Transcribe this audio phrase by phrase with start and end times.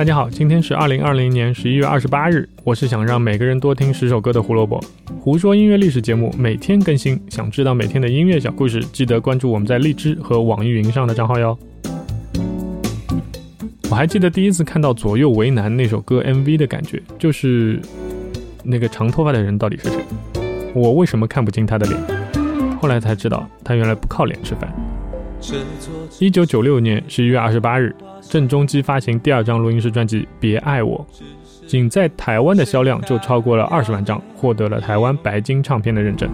[0.00, 2.48] 大家好，今天是二零二零年十一月二十八日。
[2.64, 4.82] 我是想让每个人多听十首歌的胡萝卜。
[5.20, 11.58] 胡说音乐历史节目每天更新，想知道每天的音乐小故事，记得关注我们在荔枝和网易云上的账号哟。
[13.90, 17.78] 我还记得第一次看到《左右为难》那首歌 MV 的感觉，就是
[18.64, 19.98] 那个长头发的人到底是谁？
[20.74, 22.78] 我为什么看不清他的脸？
[22.80, 24.72] 后来才知道，他原来不靠脸吃饭。
[26.18, 31.04] 一九九六年十一月二十八日，郑中基发行第二张录音室专辑《别爱我》，
[31.66, 36.28] 仅在台湾的销量就超过了二十万张，获得了台湾白金唱片的认证。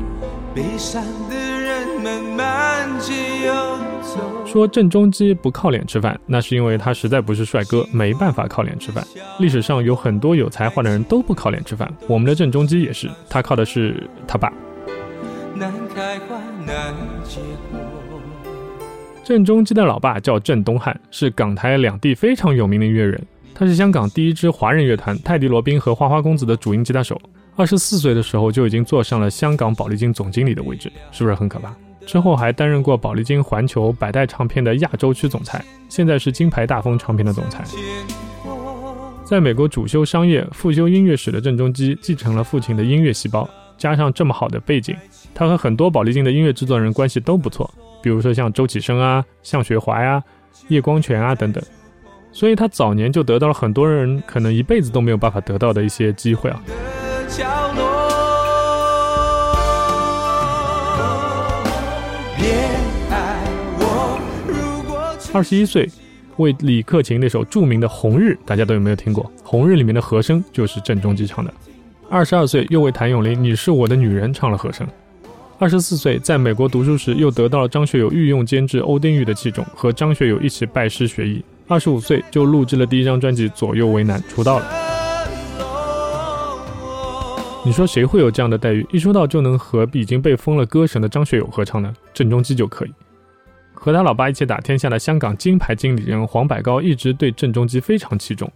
[4.45, 9.07] 说郑中基不靠脸吃饭，那是因为他实在不是帅哥，没办法靠脸吃饭。
[9.39, 14.53] 历史上有很多有才华的人都不靠脸吃饭，我们的郑中基也是，他靠的是他爸。
[15.55, 16.37] 难开花
[16.67, 16.95] 难
[17.25, 18.06] 结果。
[19.27, 23.21] 郑中基的老爸叫郑东汉，是港台两地非常有名的音乐人。
[23.53, 27.21] 他是香港第一支华人乐团泰迪罗宾和花花公子的主音吉他手。
[27.57, 31.75] 二十四岁的时候就已经坐上了香港宝丽金总经理的位置，是不是很可怕？
[32.07, 37.65] 之后还担任过宝丽金环球百代唱片的亚洲区总裁，现在是金牌大风唱片的总裁。
[39.25, 44.97] 在美国主修商业、副修音乐史的郑中基，继承了父亲的音乐细胞，加上这么好的背景，
[45.35, 47.69] 他和很多宝丽金的音乐制作人关系都不错。
[48.03, 50.23] 比如说像周启生啊、向雪怀啊、
[50.69, 51.63] 叶光全啊等等，
[52.33, 56.63] 所以他早年就得到了很多人可能一辈子都没有办法得到的一些机会啊。
[65.33, 65.87] 二十一岁
[66.37, 69.25] 为李克勤那首著名的《红日》，大家都有没有听过？
[69.43, 71.53] 《红日》里面的和声就是郑中基唱的。
[72.09, 74.87] 二十二岁又为谭咏麟《你是我的女人》唱了和声。
[75.59, 81.43] 二十四岁，在美国读书时，又得到了张学友御用监制欧丁玉的器重，和张学友一起拜师学艺。
[81.67, 84.67] 二十五岁就录制了第一张专辑《左右为难》，出道了。
[87.65, 88.87] 你说谁会有这样的待遇？
[88.93, 91.91] 一出道就能和已经被封了歌神的张学友合唱呢？
[92.13, 92.93] 郑中基就可以。
[93.73, 98.53] 和他老爸一起打天下的香港金牌经理人黄百高一直对郑中基非常器重，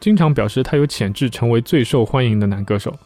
[0.00, 2.96] 经常表示他有潜质成为最受欢迎的男歌手。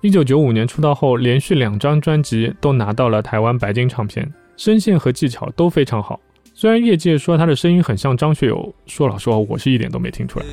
[0.00, 6.20] 一九九五年出道后，连续两张专辑都拿到了台湾白金唱片，声线和技巧都非常好。
[6.54, 10.46] 虽然业界说他的声音很像张学友，说老实话，我是一点都没听出来。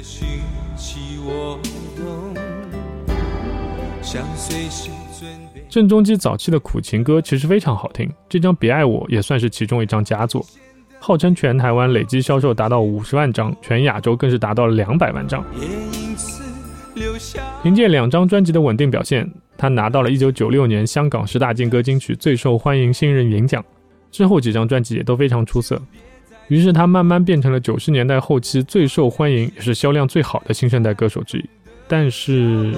[5.70, 10.44] 郑中基早期的苦情歌其实非常好听，这张《别爱我》也算是其中一张佳作，
[11.00, 15.46] 号称全台湾累计销售达到五十万张，全亚洲更是达到了两百万张。
[17.66, 19.28] 凭借两张专辑的稳定表现，
[19.58, 23.66] 他拿到了一九九六年香港十大劲歌金曲最受欢迎新人银奖。
[24.12, 25.82] 之后几张专辑也都非常出色，
[26.48, 31.50] 于是他慢慢变成了九十年代后期最受欢迎也是销量最好的新生代歌手之一。
[31.88, 32.72] 但是，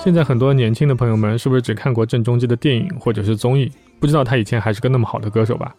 [0.00, 3.70] 现在很多年轻的朋友们是不是只看过郑中基的电影或者是综艺？
[4.04, 5.74] 不知道他以前还是个那么好的歌手吧，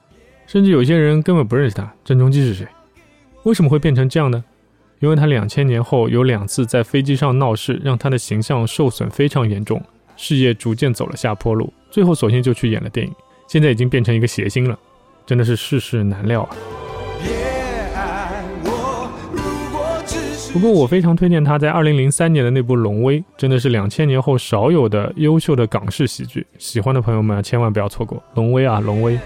[0.48, 1.94] 甚至有些人根本不认识他。
[2.04, 2.68] 郑中基是谁？
[3.44, 4.44] 为什么会变成这样呢？
[5.00, 9.80] 因为他两千年后有两次在飞机上闹事，让他的形象受损非常严重，
[10.18, 13.14] 事业逐渐走了下坡路，最后索性就去演了电影，
[13.48, 14.76] 现在已经变成一个谐星了，
[15.24, 16.85] 真的是世事难料啊。
[20.56, 29.18] 不过我非常推荐他在二零零三年的那部《龙威》，真的是两千年后少有的优秀的港式喜剧，喜欢的朋友们千万不要错过《龙威》啊，《龙威》。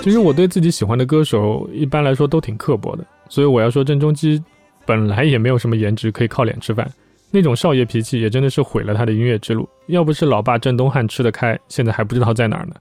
[0.00, 4.40] 其实我对自己喜欢的歌手一般来说都挺刻薄的，所以我要说郑中基
[4.84, 6.88] 本来也没有什么颜值可以靠脸吃饭，
[7.32, 9.68] 那种少爷脾气也真的是毁了他的音乐之路。
[9.88, 12.76] 要不是老爸郑东汉吃得开，现在还不知道在哪儿呢。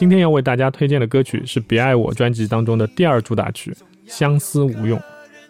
[0.00, 3.70] 今天要为大家推荐的歌曲是《别爱我》专辑当中的第二主打曲
[4.06, 4.98] 《相思无用》。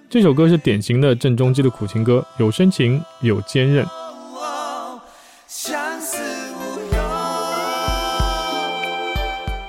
[0.09, 3.87] 这首歌是典型的郑中基的苦情歌，有深情，有坚韧。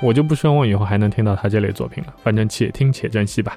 [0.01, 3.55] 我就不奢望以后还能听到他这类作品了，反正且听且珍惜吧。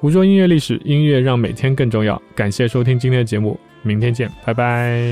[0.00, 2.20] 胡说音乐历史，音乐让每天更重要。
[2.34, 5.04] 感谢收听今天的节目，明天见，拜拜。